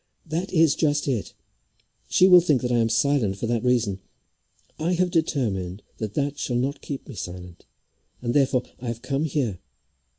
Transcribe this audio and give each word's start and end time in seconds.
"That 0.25 0.51
is 0.51 0.73
just 0.73 1.07
it. 1.07 1.35
She 2.09 2.27
will 2.27 2.41
think 2.41 2.63
that 2.63 2.71
I 2.71 2.79
am 2.79 2.89
silent 2.89 3.37
for 3.37 3.45
that 3.45 3.63
reason. 3.63 3.99
I 4.79 4.93
have 4.93 5.11
determined 5.11 5.83
that 5.99 6.15
that 6.15 6.39
shall 6.39 6.55
not 6.57 6.81
keep 6.81 7.07
me 7.07 7.13
silent, 7.13 7.67
and, 8.19 8.33
therefore, 8.33 8.63
I 8.81 8.87
have 8.87 9.03
come 9.03 9.25
here. 9.25 9.59